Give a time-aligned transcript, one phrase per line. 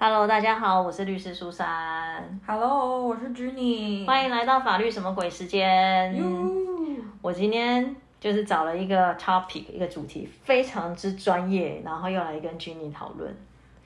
[0.00, 4.06] Hello，大家好，我是律师苏珊，Hello，我是 Jenny。
[4.06, 6.14] 欢迎来到法律什么鬼时间。
[6.16, 6.24] 哟
[7.20, 13.36] 我今天就是找了一个 topic，一个主题，非常之专业，然后又来跟 Jenny 讨论。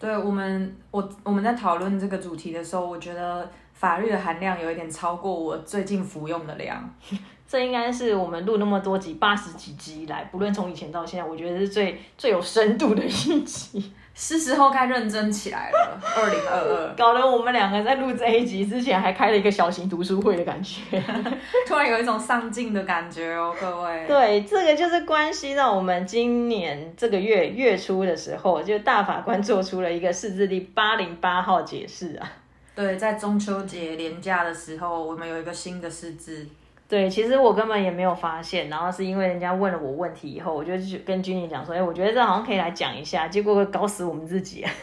[0.00, 6.90] 对我们，我我们在讨论这个主题的时候，我觉得法律的含量有一点超过我最近服用的量。
[7.46, 16.00] 这应该是我们录那么多集，八十几集以来，不论从以前到现在，我觉得是最最有深度的一集，是时候该认真起来了。
[16.16, 20.80] 二零二二， 搞得我们两个在录这一集之前还开了一个小型读书会的感觉。
[21.68, 24.04] 突然有一种上进的感觉哦，各位。
[24.08, 32.28] 对，这个就是关系到我们今年这个月月初的时候，就大法官做出了一个释字第八零八号解释啊。
[32.74, 36.44] 对，在中秋节连假的时候，我们有一个新的释字。
[36.88, 44.64] 对，其实我根本也没有发现，然后是因为人家问了我问题以后，我就去跟君妮讲说，哎，我觉得这好像可以来讲一下，结果搞死我们自己。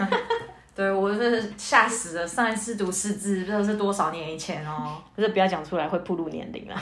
[0.76, 5.02] 对我是吓死了，上一次读四字不知道是多少年以前哦。
[5.16, 6.80] 可是不要讲出来会暴露年龄啊。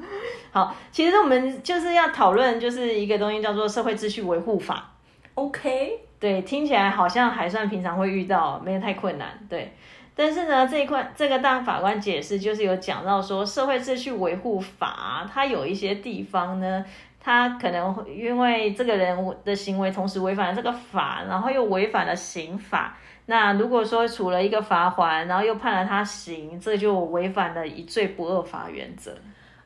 [0.52, 4.92] 好，其实我们就是要讨论就是一个东西叫做社会秩序维护法。
[5.34, 9.28] OK，对，听起来好像还算平常会遇到，没有太困难。
[9.48, 9.72] 对，
[10.14, 16.84] 但是呢，这一块这个大法官解释就是有讲到说，社会秩序维护法它有一些地方呢，
[17.18, 22.96] 它可能会因为这个人的行为同时违反了这个法，然后又违反了刑法。
[23.26, 29.16] 那如果说处了一个罚款，然后又判了他刑，这就违反了一罪不二法原则。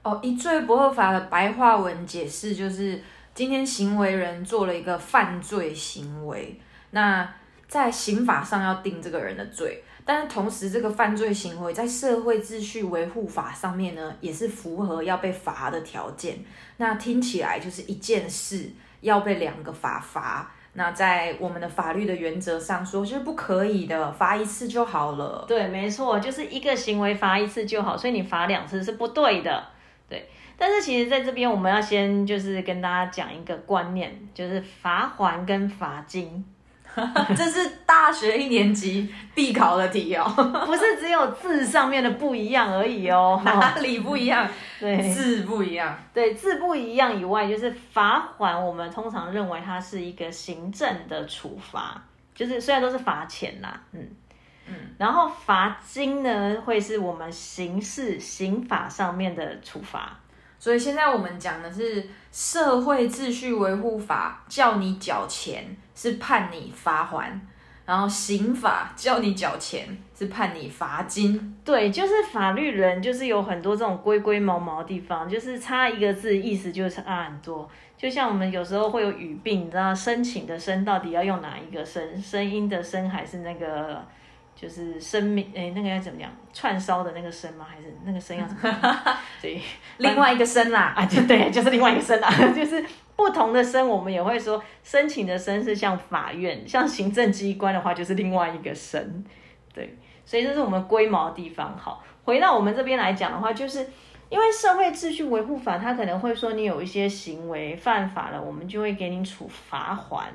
[0.03, 7.27] 哦，一罪不二法的白话文解释就是，今天行为人做了一个犯罪行为，那
[7.67, 16.39] 在刑法上要定这个人的罪，但是同时这个犯罪行为在社会秩序维护法上面呢，也是符合要被罚的条件。
[16.77, 20.51] 那听起来就是一件事要被两个法罚。
[20.77, 25.45] 那在我们的法律的原则上说，就是不可以的，罚一次就好了。
[25.47, 29.65] 对，没错，就是一个行为罚一次就好，所以你罚两次是不对的。
[30.09, 36.45] 对，但是其实在这边我们要先就是跟大家讲一个观念，就是罚还跟罚金，
[37.37, 40.25] 这是大学一年级必考的题哦，
[40.67, 43.41] 不是只有字上面的不一样而已哦。
[43.45, 44.49] 哪里不一样？
[44.79, 45.97] 对，字不一样。
[46.13, 52.03] 对，字不一样以外，就是罚款，我们通常认为它是一个行政的处罚，
[52.35, 54.09] 就是虽然都是罚钱啦，嗯
[54.67, 60.19] 嗯，然后罚金呢，会是我们刑事刑法上面的处罚。
[60.65, 67.39] 所以现在我们讲的是社会秩序维护法，叫你缴钱是判你罚还，
[67.85, 69.87] 然后刑法叫你缴钱
[70.19, 71.55] 是判你罚金。
[71.63, 77.69] 对，就是法律人就是有很多这种龟龟毛毛的地方，就是差一个字，意思就差很多。
[77.99, 82.19] 就像我们有时候会有语病，你知道申请的申到底要用哪一个声？
[82.23, 84.03] 声音的声还是那个
[84.55, 85.53] 就是生命？
[85.55, 86.31] 哎，那个要怎么讲？
[86.53, 87.67] 串烧的那个生吗？
[87.69, 89.17] 还是那个生要怎么讲？
[89.43, 89.61] 对，
[89.99, 92.85] 另外一个生啦，啊，就对， 就是另外一个生啦， 就是
[93.17, 99.25] 不同的生，我们也会说申请的生是像法院，像行政机关的话就是另外一个生，
[99.75, 101.77] 对，所以这是我们龟毛的地方。
[101.77, 103.87] 好，回到我们这边来讲的话，就是
[104.29, 110.33] 因为社会秩序维护法，它可能会说你有一些行为犯法了，我们就会给你处罚还。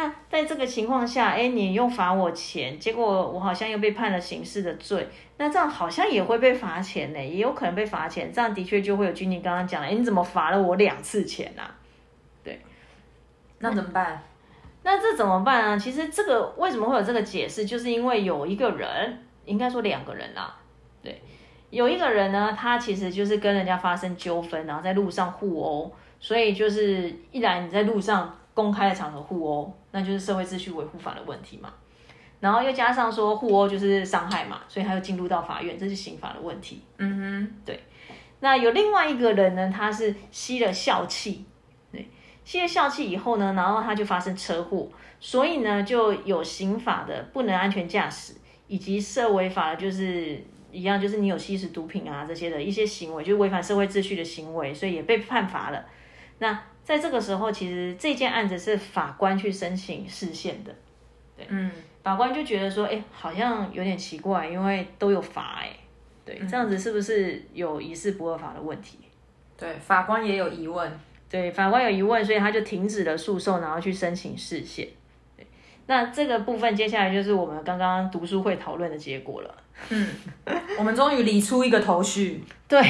[0.00, 5.06] 好，那在这个情况下，哎，你又罚我钱，结果我好像又被判了刑事的罪，
[5.36, 11.76] 那这样好像也会被罚钱呢，也有可能被罚钱，这样的确就会有君妮刚刚讲的，哎，你怎么罚了我两次钱啊？
[12.42, 12.60] 对
[13.58, 14.22] 那怎么办？
[14.82, 15.76] 那这怎么办啊？
[15.76, 20.56] 其实这个为什么会有这个解释，就是因为有一个人，应该说两个人啦，
[21.02, 21.20] 对，
[21.68, 31.72] 有一个人呢，他其实就是跟人家发生纠纷，然后在路上互殴，所以就是一来你在路上公开的场合互殴，那就是社会秩序维护法的问题嘛，
[32.40, 36.82] 然后又加上说互殴就是伤害嘛，所以他又进入到法院，这是刑法的问题。
[36.98, 37.80] 嗯哼，对。
[38.40, 41.44] 那有另外一个人呢，他是吸了笑气，
[41.92, 42.08] 对，
[42.42, 44.88] 吸了笑气以后呢，然后他就发生车祸，
[45.20, 48.32] 所以呢就有刑法的不能安全驾驶，
[48.66, 50.42] 以及涉违法的就是
[50.72, 55.84] 一样，就是你有吸食毒品啊这些的一些行为，就是违反社会秩序的行为，所以也被判罚了。
[56.38, 56.58] 那
[56.90, 60.74] 在这个时候，其实这件案子是法官去申请释宪的，
[61.36, 61.70] 对，嗯，
[62.02, 65.70] 法官就觉得说，哎，好像有点奇怪，因为都有罚，哎，
[66.24, 68.98] 对，这样子是不是有疑似不合法的问题？
[69.56, 70.90] 对，法官也有疑问。
[71.28, 74.88] 对，法官有疑问，所以他就停止了诉讼，然后去申请释宪。
[75.90, 79.54] 对，那这个部分接下来就是我们刚刚读书会讨论的结果了。
[79.88, 80.06] 嗯，
[80.78, 82.44] 我们终于理出一个头绪。
[82.68, 82.80] 对，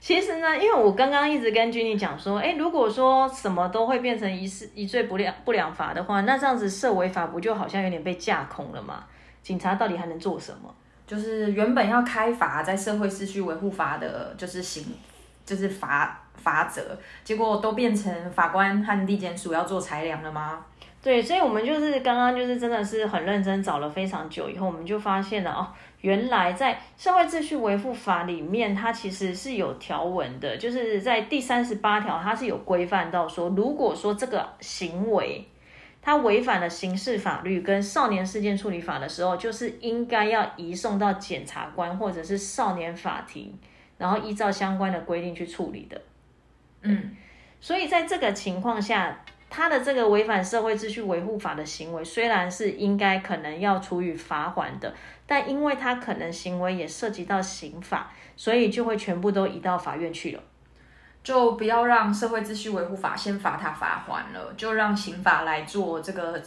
[0.00, 9.04] 其实呢，因为我刚刚一直跟君妮讲说，哎，如果说什么都会变成一事一罪不良不良法的话，那这样子设违法不就好像有点被架空了吗？
[9.42, 10.74] 警察到底还能做什么？
[11.06, 14.86] 就是原本要开罚在社会秩序维护法的，就是刑，
[15.44, 16.80] 就是罚罚则，
[17.22, 20.64] 结果都变成法官和地检署要做裁量了吗？
[21.04, 25.68] 对，所以我们就是刚刚就是真的是很认真找了非常久以后，我们就发现了哦，
[26.00, 35.46] 原来在社会秩序维护法里面，它其实是有条文的，就是在第三十八条，它是有规范到说，如果说这个行为
[36.00, 43.52] 它违反了刑事法律跟少年事件处理法的时候，就是应该要移送到检察官或者是少年法庭，
[43.98, 46.00] 然后依照相关的规定去处理的。
[46.80, 47.14] 嗯，
[47.60, 49.22] 所以在这个情况下。
[49.56, 54.92] 他的这个违反社会秩序维护法的行为，虽然是应该可能要处以罚款的，
[55.28, 60.42] 但因为他可能行为也涉及到刑法，所以就会全部都移到法院去了。
[61.22, 66.42] 就不要让社会秩序维护法先罚他罚款了，就让刑法来做这个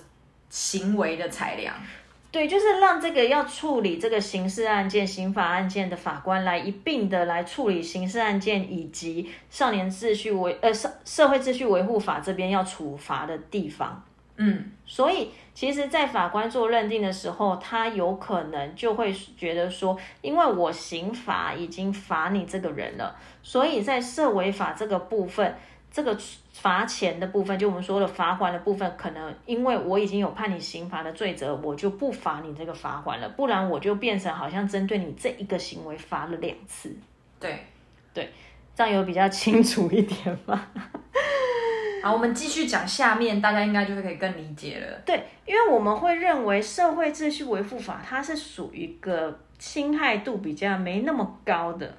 [0.49, 1.73] 行为的裁量。
[2.29, 14.03] 对，就是让这个要处理这个刑事案件、刑法案件的法官来一并的来处理刑事案件，以及少年秩序维呃社社会秩序维护法这边要处罚的地方。
[14.35, 25.55] 嗯，所以其实，在法官做认定的时候，他有可能就会觉得说，因为我刑法已经罚你这个人了，所以在涉违法这个部分。
[25.97, 26.15] 这个
[26.53, 36.95] 罚钱的部分，就我们说的罚款的部分，可能因为我已经有判你刑罚的罪责，我就不罚你这个罚款了，不然我就变成好像针对你这一个行为罚了两次。
[37.39, 37.65] 对，
[38.13, 38.31] 对，
[38.75, 40.67] 这样有比较清楚一点吗？
[42.03, 45.01] 好，我们继续讲下面，大家应该就会可以更理解了。
[45.03, 51.91] 对，因为我们会认为社会秩序维护法它是属于一个侵害度比较没那么高的。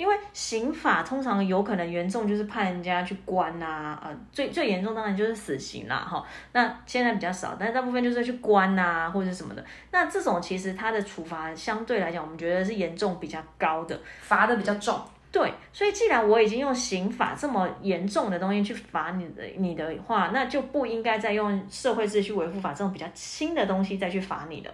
[0.00, 6.24] 因为刑法通常有可能严重就是判人家去关呐，呃，最最严重当然就是死刑啦，哈。
[6.52, 9.62] 那现在比较少，但是大部分就是去关呐或者什么的。
[9.90, 14.98] 那这种其实它的处罚相对来讲，我们觉得是严重比较高的，罚的比较重。
[15.30, 24.72] 对，所以既然我已经用刑法这么严重的东西去罚你的你的话，那就不应该再用社会秩序维护法这种比较轻的东西再去罚你了。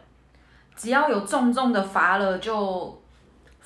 [0.77, 3.03] 只要有重重的罚了就。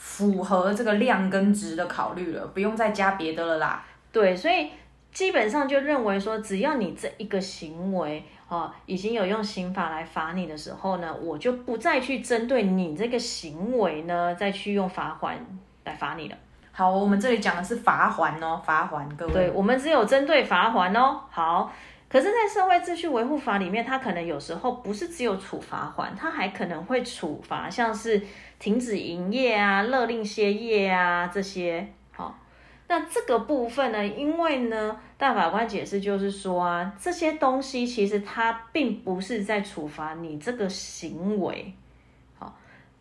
[0.02, 3.84] 符合这个量跟值的考虑了，不用再加别的了啦。
[4.10, 4.70] 对，所以
[5.12, 15.38] 基本上就认为说，只要你这一个行为啊，已经有用刑法来罚你的时候呢，我就不再去针对你这个行为呢，再去用罚款
[15.84, 16.36] 来罚你了。
[16.72, 19.32] 好，我们这里讲的是罚还哦，罚还各位。
[19.34, 21.20] 对，我们只有针对罚还哦。
[21.30, 21.70] 好。
[22.12, 28.20] 可是，在社会秩序维护法里面，它可能有时候不是只有处罚款，它还可能会处罚，像是
[28.58, 31.86] 停止营业啊、勒令歇业啊这些。
[32.10, 32.36] 好，
[32.88, 41.72] 那这个部分呢，因为呢，大法官解释就是说啊，这些东西其实它并不是在处罚你这个行为。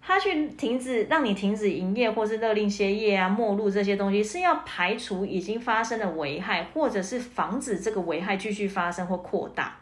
[0.09, 9.77] 他去停止，让你停止营业，或是勒令歇业啊、没入这些东西，是要排除已经发生的危害，或者是防止这个危害继续发生或扩大。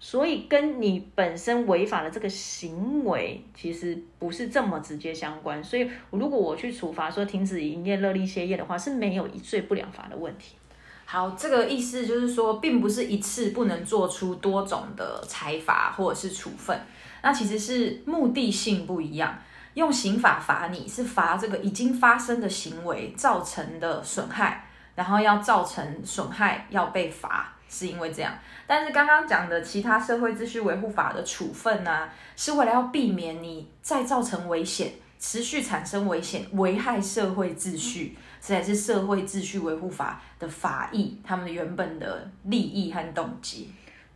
[0.00, 5.62] 所以跟你本身违法的这个行为，其实不是这么直接相关。
[5.62, 10.56] 所以如果我去处罚说停止营业、勒令歇业的话，是没有一罪不两罚的问题。
[11.04, 16.76] 好，这个意思就是说，并不是一次不能做出多种的裁罚或者是处分，
[17.22, 19.38] 那其实是目的性不一样。
[19.80, 28.30] 用刑法罚你是罚这个已经发生的行为造成的损害，然后要造成损害要被罚，是因为这样。
[28.66, 43.72] 但是刚刚讲的其他社会秩序维护法的处分呢，是为了要避免你再造成危险，持续产生危险，危害社会秩序，这才是社会秩序维护法的法益，他们原本的利益和动机。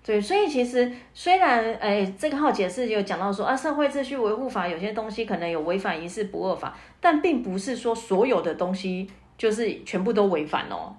[0.06, 10.94] 对，所以其实虽然诶，这个号解释有讲到说啊，社会秩序维护法有些东西可能有违反一事不二法，但并不是说所有的东西就是全部都违反哦。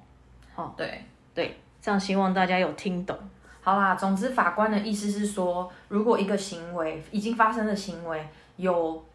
[0.56, 3.16] 哦，对对，这样希望大家有听懂。
[3.62, 9.06] 好啦，总之法官的意思是说，如果一个行为已经发生的行为有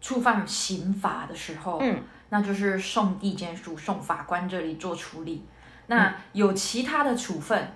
[0.00, 5.44] 触犯刑法的时候，嗯，那就是送地检署、送法官这里做处理。
[5.88, 7.68] 那有其他的处分。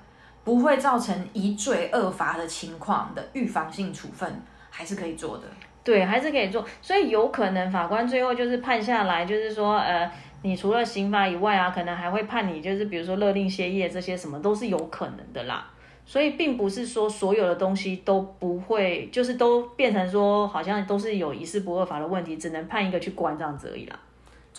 [0.43, 5.45] 不会造成一罪二罚的情况的预防性处分还是可以做的，
[5.85, 6.65] 对，还是可以做。
[6.81, 10.11] 所以有可能法官最后就是判下来，就是说，呃，
[10.43, 15.71] 你除了刑罚以外啊，可能还会判你，就是比如说勒令歇业这些什么都是有可能的啦。
[16.07, 23.97] 所以并不是说所有的东西都不会，就是都变成说好像都是有一事不二法的问题，只能判一个去关这样子而已啦。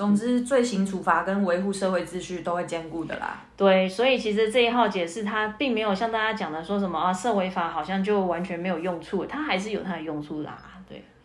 [0.01, 3.39] 总之，罪行处罚跟维护社会秩序都会兼顾的啦。
[3.55, 10.57] 对，所以其实这一号解释它并没有像大家讲的说什么啊，设违法好像就完全没有用处，它还是有它的用处啦。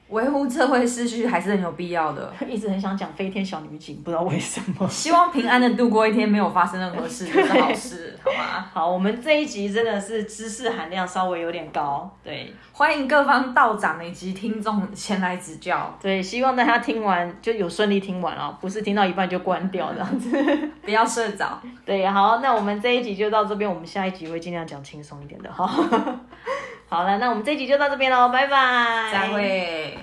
[0.08, 2.32] 对，维护社会秩序还是很有必要的。
[2.48, 4.86] 一直很想讲飞天小女警，不知道为什么。
[4.90, 8.70] 希望平安的度过一天，没有发生任何事， 就是好事，好吗？
[8.72, 20.30] 好，我们这一集真的是知识含量稍微有点高，对欢迎各方道长以及听众前来指教，对，希望大家听完就有顺利听完哦，不是听到一半就关掉这样子。
[20.82, 21.60] 不要睡着。
[21.84, 25.68] 对，好，那我们这一集就到这边，我们下一集会尽量讲轻松一点的哈。
[26.88, 29.98] 好了，那我们这集就到这边喽，拜拜，再会。